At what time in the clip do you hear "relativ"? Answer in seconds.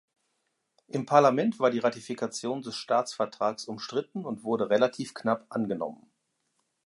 4.71-5.13